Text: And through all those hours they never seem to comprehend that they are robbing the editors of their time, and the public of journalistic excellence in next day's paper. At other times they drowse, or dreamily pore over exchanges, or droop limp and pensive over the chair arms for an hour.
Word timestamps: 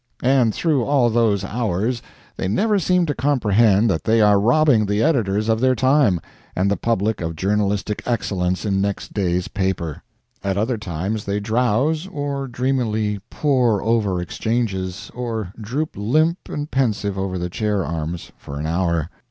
And 0.23 0.51
through 0.51 0.83
all 0.83 1.11
those 1.11 1.43
hours 1.43 2.01
they 2.35 2.47
never 2.47 2.79
seem 2.79 3.05
to 3.05 3.13
comprehend 3.13 3.87
that 3.91 4.03
they 4.03 4.19
are 4.19 4.39
robbing 4.39 4.87
the 4.87 5.03
editors 5.03 5.47
of 5.47 5.59
their 5.59 5.75
time, 5.75 6.19
and 6.55 6.71
the 6.71 6.75
public 6.75 7.21
of 7.21 7.35
journalistic 7.35 8.01
excellence 8.07 8.65
in 8.65 8.81
next 8.81 9.13
day's 9.13 9.47
paper. 9.47 10.01
At 10.43 10.57
other 10.57 10.79
times 10.79 11.25
they 11.25 11.39
drowse, 11.39 12.07
or 12.07 12.47
dreamily 12.47 13.19
pore 13.29 13.83
over 13.83 14.19
exchanges, 14.19 15.11
or 15.13 15.53
droop 15.61 15.91
limp 15.95 16.49
and 16.49 16.71
pensive 16.71 17.15
over 17.15 17.37
the 17.37 17.51
chair 17.51 17.85
arms 17.85 18.31
for 18.39 18.59
an 18.59 18.65
hour. 18.65 19.07